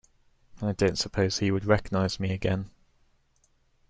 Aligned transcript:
I 0.63 0.71
don’t 0.71 0.97
suppose 0.97 1.37
he 1.37 1.51
would 1.51 1.63
recognise 1.65 2.19
me 2.19 2.33
again. 2.33 2.71